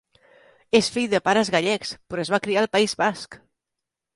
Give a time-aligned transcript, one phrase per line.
[0.79, 3.39] És fill de pares gallecs, però es va criar al País Basc.